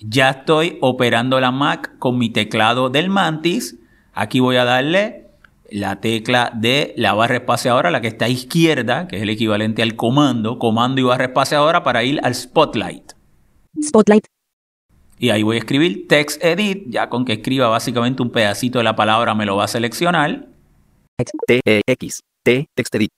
Ya 0.00 0.30
estoy 0.30 0.78
operando 0.80 1.38
la 1.40 1.50
Mac 1.50 1.98
con 1.98 2.16
mi 2.16 2.30
teclado 2.30 2.88
del 2.88 3.10
Mantis. 3.10 3.76
Aquí 4.20 4.40
voy 4.40 4.56
a 4.56 4.64
darle 4.64 5.28
la 5.70 6.00
tecla 6.00 6.50
de 6.52 6.92
la 6.96 7.14
barra 7.14 7.36
espaciadora, 7.36 7.92
la 7.92 8.00
que 8.00 8.08
está 8.08 8.24
a 8.24 8.28
izquierda, 8.28 9.06
que 9.06 9.14
es 9.14 9.22
el 9.22 9.30
equivalente 9.30 9.80
al 9.80 9.94
comando, 9.94 10.58
comando 10.58 11.00
y 11.00 11.04
barra 11.04 11.26
espaciadora 11.26 11.84
para 11.84 12.02
ir 12.02 12.18
al 12.24 12.34
Spotlight. 12.34 13.12
Spotlight. 13.80 14.24
Y 15.20 15.30
ahí 15.30 15.44
voy 15.44 15.54
a 15.54 15.58
escribir 15.60 16.08
text 16.08 16.42
edit, 16.42 16.86
ya 16.88 17.08
con 17.08 17.24
que 17.24 17.34
escriba 17.34 17.68
básicamente 17.68 18.20
un 18.20 18.30
pedacito 18.30 18.78
de 18.78 18.84
la 18.84 18.96
palabra 18.96 19.36
me 19.36 19.46
lo 19.46 19.54
va 19.54 19.66
a 19.66 19.68
seleccionar. 19.68 20.48
T-E-X, 21.46 22.22
T, 22.42 22.66
text 22.74 22.94
edit. 22.96 23.10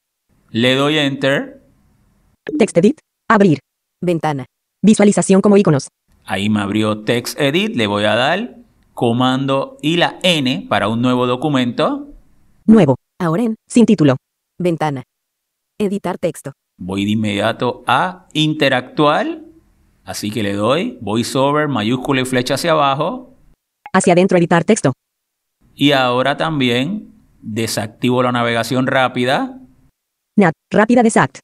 Le 0.50 0.75
doy 0.75 0.99
enter. 0.99 1.62
Text 2.59 2.76
edit, 2.76 3.00
abrir. 3.26 3.61
Ventana. 4.02 4.45
Visualización 4.85 5.40
como 5.40 5.57
iconos. 5.57 5.88
Ahí 6.26 6.50
me 6.50 6.61
abrió 6.61 7.04
text 7.04 7.40
edit, 7.40 7.75
le 7.75 7.87
voy 7.87 8.04
a 8.04 8.14
dar 8.14 8.61
comando 9.00 9.78
y 9.80 9.97
la 9.97 10.19
N 10.23 10.66
para 10.69 10.88
un 10.88 11.00
nuevo 11.00 11.26
documento. 11.26 12.09
Nuevo. 12.66 12.97
Ahora 13.19 13.45
en, 13.45 13.57
sin 13.66 13.87
título. 13.87 14.16
Ventana. 14.59 15.04
Editar 15.78 16.19
texto. 16.19 16.52
Voy 16.76 17.07
de 17.07 17.12
inmediato 17.12 17.83
a 17.87 18.26
interactuar 18.35 19.40
Así 20.04 20.30
que 20.30 20.42
le 20.42 20.52
doy 20.52 20.99
voiceover, 21.00 21.69
mayúscula 21.69 22.21
y 22.21 22.25
flecha 22.26 22.54
hacia 22.54 22.73
abajo. 22.73 23.37
Hacia 23.95 24.12
adentro 24.12 24.37
editar 24.37 24.64
texto. 24.64 24.92
Y 25.75 25.92
ahora 25.92 26.37
también 26.37 27.12
desactivo 27.40 28.23
la 28.23 28.33
navegación 28.33 28.87
rápida. 28.87 29.61
Nat, 30.37 30.52
rápida 30.71 31.02
desact. 31.02 31.38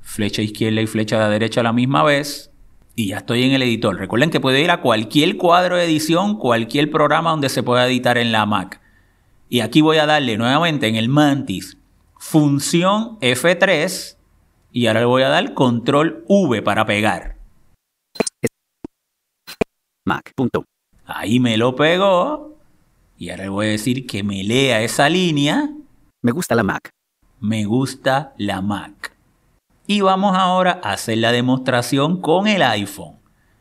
Flecha 0.00 0.42
izquierda 0.42 0.80
y 0.80 0.86
flecha 0.88 1.22
de 1.26 1.32
derecha 1.32 1.60
a 1.60 1.64
la 1.64 1.72
misma 1.72 2.02
vez. 2.02 2.50
Y 2.98 3.08
ya 3.08 3.18
estoy 3.18 3.42
en 3.42 3.52
el 3.52 3.62
editor. 3.62 3.94
Recuerden 3.98 4.30
que 4.30 4.40
puede 4.40 4.62
ir 4.62 4.70
a 4.70 4.80
cualquier 4.80 5.36
cuadro 5.36 5.76
de 5.76 5.84
edición, 5.84 6.38
cualquier 6.38 6.90
programa 6.90 7.30
donde 7.30 7.50
se 7.50 7.62
pueda 7.62 7.86
editar 7.86 8.16
en 8.16 8.32
la 8.32 8.46
Mac. 8.46 8.80
Y 9.50 9.60
aquí 9.60 9.82
voy 9.82 9.98
a 9.98 10.06
darle 10.06 10.38
nuevamente 10.38 10.88
en 10.88 10.96
el 10.96 11.10
Mantis 11.10 11.76
función 12.18 13.20
F3 13.20 14.16
y 14.72 14.86
ahora 14.86 15.00
le 15.00 15.06
voy 15.06 15.22
a 15.22 15.28
dar 15.28 15.52
control 15.52 16.24
V 16.26 16.62
para 16.62 16.86
pegar. 16.86 17.36
Mac. 20.06 20.32
Ahí 21.04 21.38
me 21.38 21.58
lo 21.58 21.76
pegó. 21.76 22.56
Y 23.18 23.28
ahora 23.30 23.44
le 23.44 23.48
voy 23.50 23.66
a 23.66 23.70
decir 23.70 24.06
que 24.06 24.22
me 24.22 24.42
lea 24.42 24.82
esa 24.82 25.08
línea. 25.10 25.68
Me 26.22 26.32
gusta 26.32 26.54
la 26.54 26.62
Mac. 26.62 26.90
me 27.40 27.66
gusta 27.66 28.32
la 28.38 28.62
Mac. 28.62 29.15
Y 29.86 30.00
vamos 30.00 30.36
ahora 30.36 30.80
a 30.82 30.92
hacer 30.92 31.18
la 31.18 31.30
demostración 31.30 32.20
con 32.20 32.48
el 32.48 32.62
iPhone. 32.62 33.16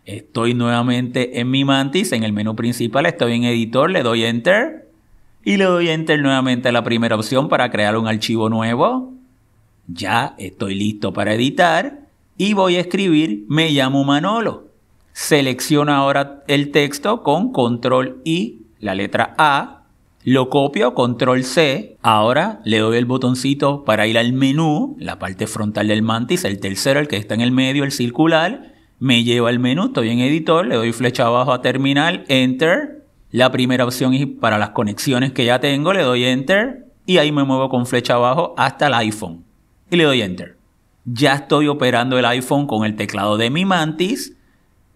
Estoy 0.06 0.54
nuevamente 0.54 1.40
en 1.40 1.52
mi 1.52 1.66
Mantis, 1.66 2.12
en 2.12 2.24
el 2.24 2.34
menú 2.34 2.56
principal, 2.56 3.06
estoy 3.06 3.34
en 3.34 3.44
editor, 3.44 3.90
le 3.92 4.02
doy 4.02 4.24
enter 4.24 4.90
y 5.44 5.58
le 5.58 5.66
doy 5.66 5.90
enter 5.90 6.22
nuevamente 6.22 6.70
a 6.70 6.72
la 6.72 6.84
primera 6.84 7.16
opción 7.16 7.48
para 7.48 7.70
crear 7.70 7.96
un 7.98 8.08
archivo 8.08 8.50
nuevo. 8.50 9.14
Ya 9.88 10.34
estoy 10.40 10.76
listo 10.76 11.14
para 11.14 11.34
editar 11.34 12.00
y 12.38 12.54
voy 12.54 12.76
a 12.78 12.82
escribir 12.82 13.46
me 13.48 13.70
llamo 13.70 14.04
Manolo. 14.04 14.68
Selecciono 15.14 15.94
ahora 15.94 16.44
el 16.48 16.72
texto 16.72 17.22
con 17.22 17.52
control 17.52 18.22
I, 18.26 18.62
la 18.80 18.96
letra 18.96 19.36
A, 19.38 19.75
lo 20.26 20.50
copio, 20.50 20.96
control 20.96 21.44
C. 21.44 21.98
Ahora 22.02 22.60
le 22.66 22.80
doy 22.80 22.98
el 22.98 23.06
botoncito 23.06 23.86
para 23.86 24.08
ir 24.08 24.18
al 24.18 24.34
menú, 24.34 24.98
la 25.00 25.20
parte 25.20 25.46
frontal 25.46 25.88
del 25.88 26.02
mantis, 26.02 26.44
el 26.46 26.60
tercero, 26.60 27.00
el 27.00 27.08
que 27.08 27.18
está 27.18 27.36
en 27.36 27.42
el 27.42 27.52
medio, 27.52 27.84
el 27.84 27.92
circular 27.92 28.74
me 29.00 29.24
lleva 29.24 29.50
al 29.50 29.60
menú, 29.60 29.86
estoy 29.86 30.10
en 30.10 30.20
editor, 30.20 30.66
le 30.66 30.76
doy 30.76 30.94
flecha 30.94 31.28
abajo 31.28 31.54
a 31.54 31.62
terminal, 31.62 32.26
enter. 32.28 33.04
La 33.30 33.52
primera 33.52 33.86
opción 33.86 34.16
es 34.16 34.26
para 34.26 34.58
las 34.58 34.72
conexiones 34.72 35.32
que 35.32 35.46
ya 35.46 35.60
tengo, 35.60 35.94
le 35.94 36.02
doy 36.02 36.24
enter 36.24 36.88
y 37.06 37.20
ahí 37.20 37.32
me 37.32 37.44
muevo 37.44 37.70
con 37.70 37.86
flecha 37.86 38.16
abajo 38.16 38.56
hasta 38.58 38.88
el 38.88 38.96
iPhone 38.96 39.44
y 39.92 39.96
le 39.96 40.06
doy 40.06 40.22
enter. 40.22 40.58
Ya 41.06 41.36
estoy 41.36 41.68
operando 41.68 42.18
el 42.18 42.26
iPhone 42.26 42.66
con 42.66 42.84
el 42.84 42.96
teclado 42.96 43.38
de 43.38 43.52
mi 43.52 43.64
Mantis. 43.64 44.34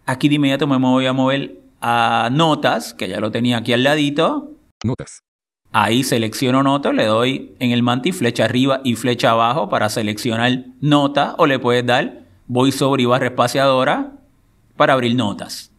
Aquí 0.08 0.28
de 0.28 0.36
inmediato 0.36 0.66
me 0.66 0.78
voy 0.78 1.06
a 1.06 1.14
mover 1.14 1.60
a 1.82 2.30
notas, 2.32 2.96
que 2.96 3.08
ya 3.08 3.20
lo 3.20 3.30
tenía 3.30 3.58
aquí 3.58 3.74
al 3.74 3.84
ladito. 3.84 4.54
Notas. 4.84 5.20
Ahí 5.72 6.04
selecciono 6.04 6.64
notas, 6.64 6.94
le 6.94 7.06
doy 7.06 7.56
en 7.60 7.72
el 7.72 7.84
Mantis 7.84 8.18
flecha 8.18 8.46
arriba 8.46 8.82
y 8.84 8.96
flecha 8.96 9.32
abajo 9.32 9.70
para 9.70 9.90
seleccionar 9.90 10.66
nota 10.82 11.36
o 11.38 11.46
le 11.46 11.60
puedes 11.60 11.86
dar 11.86 12.26
voy 12.48 12.72
sobre 12.72 13.04
y 13.04 13.06
barra 13.06 13.28
espaciadora 13.28 14.14
para 14.76 14.94
abrir 14.94 15.16
notas. 15.16 15.72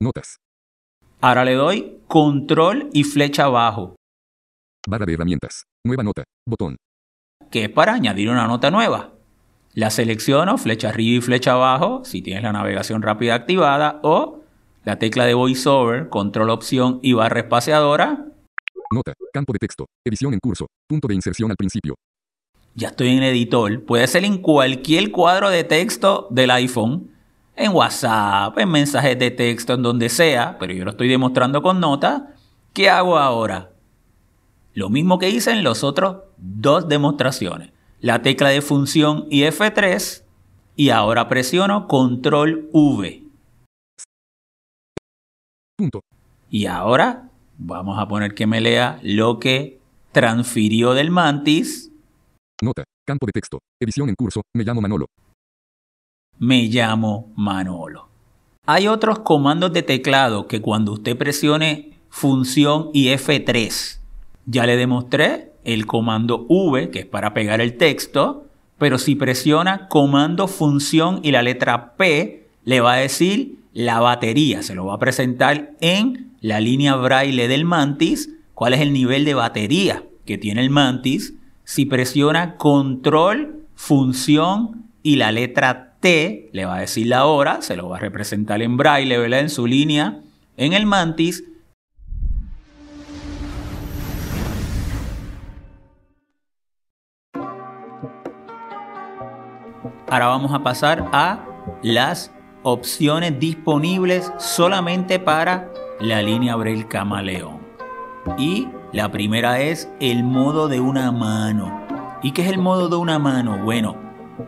Notas. 0.00 0.38
Ahora 1.20 1.44
le 1.44 1.54
doy 1.54 2.00
control 2.08 2.88
y 2.92 3.04
flecha 3.04 3.44
abajo, 3.44 3.98
Barra 4.88 5.04
de 5.04 5.12
herramientas. 5.12 5.64
Nueva 5.84 6.02
nota. 6.02 6.24
Botón. 6.46 6.76
que 7.50 7.64
es 7.64 7.70
para 7.70 7.92
añadir 7.92 8.30
una 8.30 8.46
nota 8.46 8.70
nueva. 8.70 9.12
La 9.74 9.90
selecciono, 9.90 10.56
flecha 10.56 10.88
arriba 10.88 11.18
y 11.18 11.20
flecha 11.20 11.52
abajo, 11.52 12.02
si 12.04 12.22
tienes 12.22 12.42
la 12.42 12.52
navegación 12.52 13.02
rápida 13.02 13.34
activada, 13.34 14.00
o 14.02 14.40
la 14.84 14.98
tecla 14.98 15.26
de 15.26 15.34
VoiceOver, 15.34 16.08
control 16.08 16.50
opción 16.50 17.00
y 17.02 17.12
barra 17.12 17.40
espaciadora. 17.40 18.26
Nota. 18.90 19.12
Campo 19.32 19.52
de 19.52 19.58
texto. 19.58 19.86
Edición 20.04 20.32
en 20.32 20.40
curso. 20.40 20.66
Punto 20.88 21.08
de 21.08 21.14
inserción 21.14 21.50
al 21.50 21.56
principio. 21.56 21.94
Ya 22.74 22.88
estoy 22.88 23.08
en 23.08 23.22
el 23.22 23.30
editor. 23.30 23.84
Puede 23.84 24.06
ser 24.06 24.24
en 24.24 24.38
cualquier 24.38 25.10
cuadro 25.10 25.50
de 25.50 25.64
texto 25.64 26.28
del 26.30 26.50
iPhone, 26.50 27.10
en 27.56 27.72
WhatsApp, 27.72 28.56
en 28.58 28.70
mensajes 28.70 29.18
de 29.18 29.30
texto, 29.30 29.74
en 29.74 29.82
donde 29.82 30.08
sea, 30.08 30.56
pero 30.58 30.72
yo 30.72 30.84
lo 30.84 30.92
estoy 30.92 31.08
demostrando 31.08 31.60
con 31.60 31.80
nota. 31.80 32.34
¿Qué 32.72 32.88
hago 32.88 33.18
ahora? 33.18 33.72
Lo 34.74 34.90
mismo 34.90 35.18
que 35.18 35.28
hice 35.28 35.50
en 35.50 35.64
los 35.64 35.82
otros 35.82 36.18
dos 36.36 36.88
demostraciones. 36.88 37.72
La 38.00 38.22
tecla 38.22 38.50
de 38.50 38.62
función 38.62 39.26
y 39.28 39.42
F3 39.42 40.22
y 40.76 40.90
ahora 40.90 41.28
presiono 41.28 41.88
control 41.88 42.68
V. 42.72 43.27
Punto. 45.78 46.00
Y 46.50 46.66
ahora 46.66 47.30
vamos 47.56 48.00
a 48.00 48.08
poner 48.08 48.34
que 48.34 48.48
me 48.48 48.60
lea 48.60 48.98
lo 49.04 49.38
que 49.38 49.78
transfirió 50.10 50.92
del 50.92 51.12
mantis. 51.12 51.92
Nota. 52.60 52.82
Campo 53.06 53.26
de 53.26 53.32
texto. 53.32 53.60
Edición 53.80 54.08
en 54.08 54.16
curso. 54.16 54.42
Me 54.56 54.64
llamo 54.64 54.80
Manolo. 54.80 55.06
Me 56.40 56.64
llamo 56.64 57.32
Manolo. 57.36 58.08
Hay 58.66 58.88
otros 58.88 59.20
comandos 59.20 59.72
de 59.72 59.84
teclado 59.84 60.48
que 60.48 60.60
cuando 60.60 60.94
usted 60.94 61.16
presione 61.16 61.92
función 62.10 62.90
y 62.92 63.10
F3, 63.10 64.00
ya 64.46 64.66
le 64.66 64.76
demostré 64.76 65.52
el 65.62 65.86
comando 65.86 66.44
V, 66.48 66.90
que 66.90 67.00
es 67.00 67.06
para 67.06 67.34
pegar 67.34 67.60
el 67.60 67.76
texto, 67.76 68.46
pero 68.78 68.98
si 68.98 69.14
presiona 69.14 69.86
comando 69.86 70.48
función 70.48 71.20
y 71.22 71.30
la 71.30 71.42
letra 71.42 71.94
P, 71.94 72.48
le 72.64 72.80
va 72.80 72.94
a 72.94 72.96
decir 72.96 73.58
la 73.78 74.00
batería. 74.00 74.64
Se 74.64 74.74
lo 74.74 74.86
va 74.86 74.94
a 74.94 74.98
presentar 74.98 75.70
en 75.80 76.32
la 76.40 76.58
línea 76.58 76.96
braille 76.96 77.46
del 77.46 77.64
mantis, 77.64 78.28
cuál 78.54 78.74
es 78.74 78.80
el 78.80 78.92
nivel 78.92 79.24
de 79.24 79.34
batería 79.34 80.02
que 80.26 80.36
tiene 80.36 80.62
el 80.62 80.70
mantis. 80.70 81.34
Si 81.62 81.84
presiona 81.84 82.56
control, 82.56 83.66
función 83.76 84.86
y 85.04 85.14
la 85.14 85.30
letra 85.30 85.94
T, 86.00 86.50
le 86.52 86.64
va 86.64 86.78
a 86.78 86.80
decir 86.80 87.06
la 87.06 87.26
hora, 87.26 87.62
se 87.62 87.76
lo 87.76 87.88
va 87.88 87.98
a 87.98 88.00
representar 88.00 88.62
en 88.62 88.76
braille, 88.76 89.16
¿verdad? 89.16 89.40
En 89.40 89.48
su 89.48 89.68
línea, 89.68 90.22
en 90.56 90.72
el 90.72 90.84
mantis. 90.84 91.44
Ahora 100.08 100.26
vamos 100.26 100.52
a 100.52 100.64
pasar 100.64 101.08
a 101.12 101.46
las 101.84 102.32
opciones 102.72 103.38
disponibles 103.38 104.32
solamente 104.38 105.18
para 105.18 105.72
la 106.00 106.22
línea 106.22 106.56
Braille 106.56 106.86
Camaleón. 106.86 107.58
Y 108.38 108.68
la 108.92 109.10
primera 109.10 109.60
es 109.60 109.90
el 110.00 110.22
modo 110.22 110.68
de 110.68 110.80
una 110.80 111.10
mano. 111.12 111.86
¿Y 112.22 112.32
qué 112.32 112.42
es 112.42 112.48
el 112.48 112.58
modo 112.58 112.88
de 112.88 112.96
una 112.96 113.18
mano? 113.18 113.58
Bueno, 113.64 113.96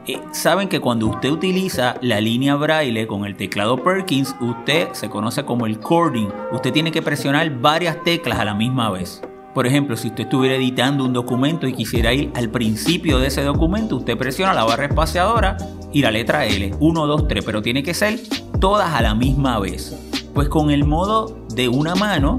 eh, 0.07 0.21
saben 0.33 0.69
que 0.69 0.81
cuando 0.81 1.07
usted 1.07 1.31
utiliza 1.31 1.97
la 2.01 2.21
línea 2.21 2.55
braille 2.57 3.07
con 3.07 3.25
el 3.25 3.37
teclado 3.37 3.83
Perkins, 3.83 4.35
usted 4.41 4.89
se 4.93 5.09
conoce 5.09 5.45
como 5.45 5.67
el 5.67 5.81
cording. 5.81 6.29
Usted 6.53 6.73
tiene 6.73 6.93
que 6.93 7.03
presionar 7.03 7.51
varias 7.61 8.03
teclas 8.05 8.39
a 8.39 8.45
la 8.45 8.55
misma 8.55 8.91
vez. 8.91 9.23
Por 9.55 9.67
ejemplo, 9.67 9.97
si 9.97 10.09
usted 10.09 10.25
estuviera 10.25 10.55
editando 10.55 11.05
un 11.05 11.13
documento 11.13 11.67
y 11.67 11.73
quisiera 11.73 12.13
ir 12.13 12.31
al 12.37 12.51
principio 12.51 13.19
de 13.19 13.27
ese 13.27 13.43
documento, 13.43 13.97
usted 13.97 14.17
presiona 14.17 14.55
la 14.55 14.65
barra 14.65 14.85
espaciadora 14.85 15.57
y 15.93 16.03
la 16.03 16.11
letra 16.11 16.47
L, 16.47 16.73
1, 16.79 17.07
2, 17.07 17.29
3, 17.29 17.45
pero 17.45 17.63
tiene 17.63 17.83
que 17.83 17.95
ser 17.95 18.21
todas 18.61 18.95
a 18.95 19.03
la 19.03 19.15
misma 19.15 19.59
vez. 19.59 19.97
Pues 20.35 20.49
con 20.49 20.71
el 20.71 20.85
modo 20.85 21.39
de 21.55 21.69
una 21.69 21.95
mano, 21.95 22.39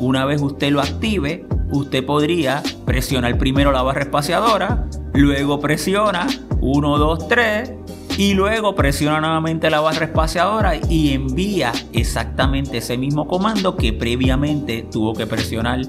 una 0.00 0.24
vez 0.24 0.40
usted 0.40 0.70
lo 0.70 0.80
active, 0.80 1.46
usted 1.70 2.04
podría 2.04 2.62
presionar 2.84 3.36
primero 3.38 3.72
la 3.72 3.82
barra 3.82 4.02
espaciadora, 4.02 4.86
luego 5.12 5.60
presiona 5.60 6.26
1, 6.60 6.98
2, 6.98 7.28
3 7.28 7.72
y 8.18 8.34
luego 8.34 8.74
presiona 8.74 9.20
nuevamente 9.20 9.68
la 9.68 9.80
barra 9.80 10.06
espaciadora 10.06 10.76
y 10.88 11.12
envía 11.12 11.72
exactamente 11.92 12.78
ese 12.78 12.96
mismo 12.96 13.26
comando 13.28 13.76
que 13.76 13.92
previamente 13.92 14.86
tuvo 14.90 15.12
que 15.12 15.26
presionar 15.26 15.82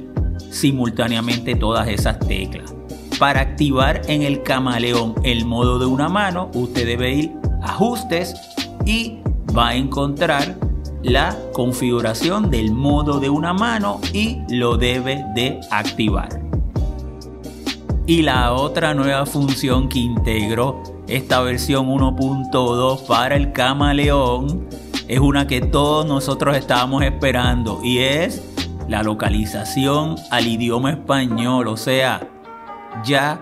simultáneamente 0.51 1.55
todas 1.55 1.87
esas 1.87 2.19
teclas. 2.19 2.76
Para 3.19 3.41
activar 3.41 4.01
en 4.07 4.21
el 4.21 4.43
camaleón 4.43 5.15
el 5.23 5.45
modo 5.45 5.79
de 5.79 5.87
una 5.87 6.07
mano, 6.07 6.51
usted 6.53 6.85
debe 6.85 7.13
ir 7.15 7.31
a 7.63 7.71
ajustes 7.71 8.35
y 8.85 9.17
va 9.57 9.69
a 9.69 9.75
encontrar 9.75 10.55
la 11.01 11.35
configuración 11.53 12.51
del 12.51 12.71
modo 12.71 13.19
de 13.19 13.29
una 13.29 13.53
mano 13.53 13.99
y 14.13 14.41
lo 14.49 14.77
debe 14.77 15.25
de 15.33 15.59
activar. 15.71 16.29
Y 18.05 18.21
la 18.21 18.53
otra 18.53 18.93
nueva 18.93 19.25
función 19.25 19.89
que 19.89 19.99
integró 19.99 20.83
esta 21.07 21.41
versión 21.41 21.87
1.2 21.87 23.07
para 23.07 23.35
el 23.35 23.51
camaleón 23.51 24.67
es 25.07 25.19
una 25.19 25.47
que 25.47 25.61
todos 25.61 26.05
nosotros 26.05 26.55
estábamos 26.55 27.03
esperando 27.03 27.81
y 27.83 27.97
es 27.99 28.43
la 28.87 29.01
localización 29.01 30.17
al 30.29 30.47
idioma 30.47 30.91
español. 30.91 31.67
O 31.67 31.77
sea, 31.77 32.27
ya 33.03 33.39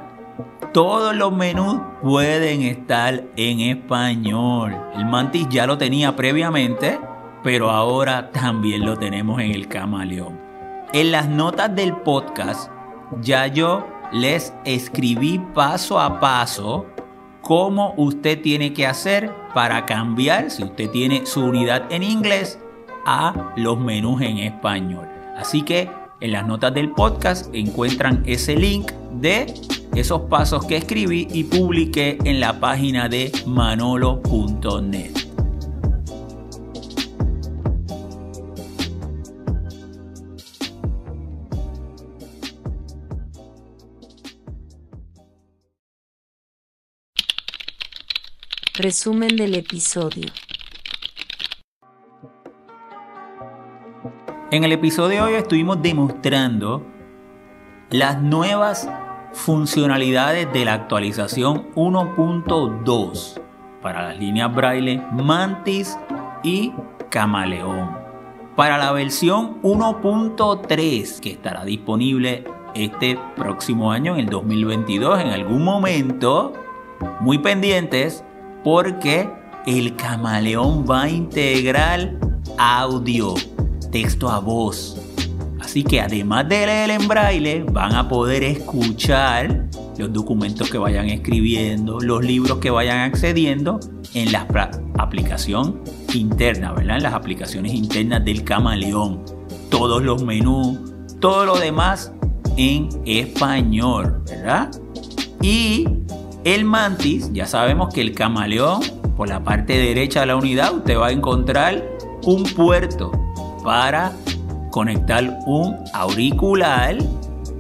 todos 0.73 1.15
los 1.15 1.31
menús 1.31 1.79
pueden 2.01 2.63
estar 2.63 3.23
en 3.35 3.59
español. 3.61 4.75
El 4.95 5.05
mantis 5.05 5.47
ya 5.49 5.65
lo 5.65 5.77
tenía 5.77 6.15
previamente, 6.15 6.99
pero 7.43 7.71
ahora 7.71 8.31
también 8.31 8.85
lo 8.85 8.97
tenemos 8.97 9.39
en 9.41 9.51
el 9.51 9.67
camaleón. 9.67 10.39
En 10.93 11.11
las 11.11 11.29
notas 11.29 11.75
del 11.75 11.95
podcast 11.95 12.69
ya 13.21 13.47
yo 13.47 13.87
les 14.11 14.53
escribí 14.65 15.39
paso 15.53 15.99
a 15.99 16.19
paso 16.19 16.85
cómo 17.41 17.93
usted 17.97 18.41
tiene 18.41 18.73
que 18.73 18.87
hacer 18.87 19.31
para 19.53 19.85
cambiar, 19.85 20.51
si 20.51 20.63
usted 20.63 20.89
tiene 20.89 21.25
su 21.25 21.45
unidad 21.45 21.85
en 21.89 22.03
inglés, 22.03 22.59
a 23.05 23.53
los 23.55 23.79
menús 23.79 24.21
en 24.21 24.39
español. 24.39 25.07
Así 25.37 25.61
que 25.61 25.89
en 26.21 26.32
las 26.32 26.47
notas 26.47 26.73
del 26.73 26.91
podcast 26.91 27.54
encuentran 27.54 28.23
ese 28.25 28.56
link 28.56 28.91
de 29.19 29.54
esos 29.95 30.21
pasos 30.23 30.65
que 30.65 30.78
escribí 30.78 31.28
y 31.32 31.43
publiqué 31.43 32.17
en 32.23 32.39
la 32.39 32.60
página 32.60 33.10
de 33.10 33.32
manolo.net. 33.45 35.12
Resumen 48.78 49.38
del 49.38 49.56
episodio. 49.56 50.30
En 54.51 54.63
el 54.63 54.71
episodio 54.71 55.10
de 55.10 55.21
hoy 55.21 55.34
estuvimos 55.34 55.81
demostrando 55.81 56.86
las 57.89 58.21
nuevas 58.21 58.88
funcionalidades 59.34 60.53
de 60.53 60.65
la 60.65 60.75
actualización 60.75 61.73
1.2 61.73 63.41
para 63.81 64.03
las 64.03 64.19
líneas 64.19 64.53
braille 64.53 65.01
Mantis 65.12 65.97
y 66.43 66.71
Camaleón. 67.10 67.97
Para 68.55 68.77
la 68.77 68.91
versión 68.91 69.63
1.3 69.63 71.19
que 71.19 71.31
estará 71.31 71.65
disponible 71.65 72.43
este 72.75 73.17
próximo 73.36 73.91
año, 73.91 74.13
en 74.13 74.19
el 74.19 74.25
2022, 74.27 75.21
en 75.21 75.29
algún 75.29 75.63
momento, 75.63 76.53
muy 77.19 77.39
pendientes 77.39 78.23
porque 78.63 79.27
el 79.65 79.95
camaleón 79.95 80.86
va 80.89 81.03
a 81.03 81.10
integrar 81.10 82.13
audio, 82.60 83.34
texto 83.95 84.29
a 84.29 84.39
voz. 84.39 84.97
Así 85.62 85.81
que 85.81 86.01
además 86.01 86.49
de 86.49 86.65
leer 86.65 86.89
en 86.89 87.08
braille, 87.08 87.63
van 87.63 87.95
a 87.95 88.10
poder 88.10 88.43
escuchar 88.43 89.69
los 89.97 90.12
documentos 90.12 90.69
que 90.69 90.77
vayan 90.77 91.08
escribiendo, 91.08 92.01
los 92.01 92.21
libros 92.21 92.58
que 92.58 92.69
vayan 92.69 93.10
accediendo 93.10 93.79
en 94.13 94.34
la 94.34 94.45
aplicación 94.97 95.81
interna, 96.13 96.73
¿verdad? 96.73 96.97
En 96.97 97.03
las 97.03 97.13
aplicaciones 97.13 97.73
internas 97.73 98.25
del 98.25 98.43
camaleón. 98.43 99.23
Todos 99.69 100.03
los 100.03 100.21
menús, 100.25 100.77
todo 101.21 101.45
lo 101.45 101.58
demás 101.58 102.12
en 102.58 102.89
español, 103.05 104.23
¿verdad? 104.25 104.71
Y 105.41 105.88
el 106.43 106.65
mantis, 106.65 107.31
ya 107.31 107.45
sabemos 107.45 107.93
que 107.93 108.01
el 108.01 108.13
camaleón, 108.13 108.81
por 109.15 109.29
la 109.29 109.41
parte 109.41 109.77
derecha 109.77 110.19
de 110.19 110.25
la 110.25 110.36
unidad, 110.36 110.75
usted 110.75 110.97
va 110.97 111.08
a 111.08 111.12
encontrar 111.12 111.81
un 112.25 112.43
puerto 112.43 113.24
para 113.65 114.13
conectar 114.69 115.39
un 115.45 115.75
auricular 115.93 116.97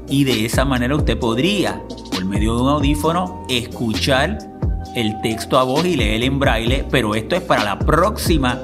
y 0.07 0.23
de 0.23 0.45
esa 0.45 0.63
manera 0.63 0.95
usted 0.95 1.17
podría, 1.17 1.81
por 2.11 2.23
medio 2.23 2.55
de 2.55 2.61
un 2.61 2.69
audífono, 2.69 3.43
escuchar 3.49 4.37
el 4.95 5.19
texto 5.21 5.57
a 5.57 5.63
voz 5.63 5.85
y 5.85 5.95
leer 5.95 6.23
en 6.23 6.39
braille, 6.39 6.85
pero 6.89 7.15
esto 7.15 7.35
es 7.35 7.41
para 7.41 7.63
la 7.63 7.79
próxima 7.79 8.59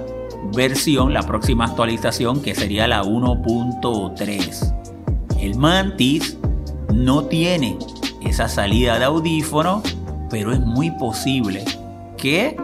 versión, 0.56 1.14
la 1.14 1.24
próxima 1.24 1.66
actualización 1.66 2.42
que 2.42 2.54
sería 2.54 2.88
la 2.88 3.04
1.3. 3.04 5.40
El 5.40 5.58
Mantis 5.58 6.38
no 6.94 7.26
tiene 7.26 7.78
esa 8.22 8.48
salida 8.48 9.00
de 9.00 9.06
audífono, 9.06 9.82
pero 10.30 10.54
es 10.54 10.60
muy 10.60 10.92
posible 10.92 11.66
que 12.18 12.56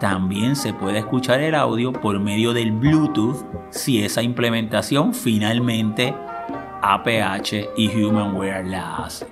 también 0.00 0.56
se 0.56 0.72
pueda 0.72 0.98
escuchar 0.98 1.40
el 1.40 1.54
audio 1.54 1.92
por 1.92 2.18
medio 2.18 2.52
del 2.52 2.72
Bluetooth 2.72 3.44
si 3.70 4.02
esa 4.02 4.22
implementación 4.22 5.14
finalmente 5.14 6.14
APH 6.82 7.70
y 7.76 7.88
HumanWare 7.88 8.64
la 8.64 8.96
hace. 8.96 9.26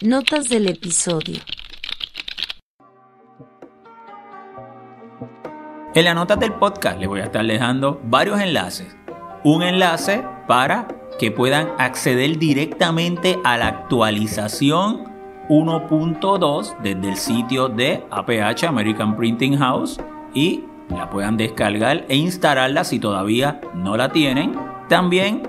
Notas 0.00 0.50
del 0.50 0.68
episodio. 0.68 1.40
En 5.94 6.06
las 6.06 6.16
notas 6.16 6.40
del 6.40 6.52
podcast 6.54 6.98
les 6.98 7.08
voy 7.08 7.20
a 7.20 7.26
estar 7.26 7.46
dejando 7.46 8.00
varios 8.02 8.40
enlaces. 8.40 8.96
Un 9.44 9.62
enlace 9.62 10.24
para 10.48 10.88
que 11.20 11.30
puedan 11.30 11.68
acceder 11.78 12.36
directamente 12.36 13.38
a 13.44 13.56
la 13.56 13.68
actualización 13.68 15.04
1.2 15.48 16.76
desde 16.82 17.08
el 17.08 17.16
sitio 17.16 17.68
de 17.68 18.02
APH 18.10 18.64
American 18.64 19.16
Printing 19.16 19.56
House 19.56 20.00
y 20.34 20.64
la 20.88 21.08
puedan 21.10 21.36
descargar 21.36 22.04
e 22.08 22.16
instalarla 22.16 22.82
si 22.82 22.98
todavía 22.98 23.60
no 23.72 23.96
la 23.96 24.10
tienen. 24.10 24.58
También 24.88 25.48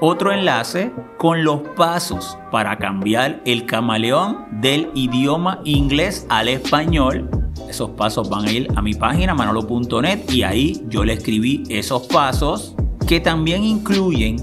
otro 0.00 0.32
enlace 0.32 0.92
con 1.16 1.44
los 1.44 1.62
pasos 1.76 2.36
para 2.50 2.76
cambiar 2.76 3.40
el 3.46 3.64
camaleón 3.64 4.44
del 4.50 4.90
idioma 4.92 5.60
inglés 5.64 6.26
al 6.28 6.48
español. 6.48 7.37
Esos 7.68 7.90
pasos 7.90 8.28
van 8.30 8.46
a 8.46 8.52
ir 8.52 8.68
a 8.76 8.82
mi 8.82 8.94
página 8.94 9.34
manolo.net 9.34 10.30
y 10.30 10.42
ahí 10.42 10.82
yo 10.88 11.04
le 11.04 11.12
escribí 11.12 11.64
esos 11.68 12.06
pasos 12.06 12.74
que 13.06 13.20
también 13.20 13.62
incluyen 13.62 14.36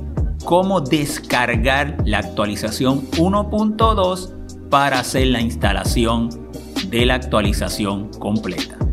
cómo 0.44 0.80
descargar 0.80 1.98
la 2.06 2.20
actualización 2.20 3.10
1.2 3.12 4.70
para 4.70 5.00
hacer 5.00 5.28
la 5.28 5.42
instalación 5.42 6.30
de 6.90 7.06
la 7.06 7.16
actualización 7.16 8.12
completa. 8.20 8.85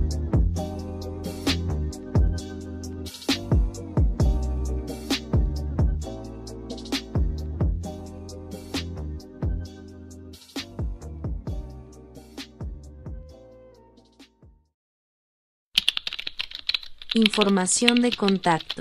Información 17.14 18.00
de 18.00 18.10
contacto. 18.10 18.80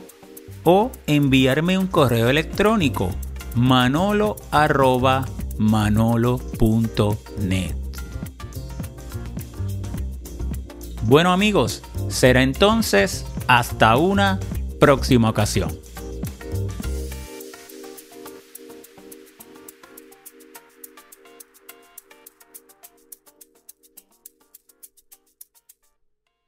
o 0.64 0.90
enviarme 1.06 1.76
un 1.78 1.86
correo 1.86 2.28
electrónico 2.28 3.10
manolo 3.54 4.34
manolo.net. 5.58 6.38
Bueno 11.02 11.32
amigos, 11.32 11.82
será 12.08 12.42
entonces 12.42 13.24
hasta 13.46 13.96
una 13.96 14.38
próxima 14.78 15.30
ocasión. 15.30 15.70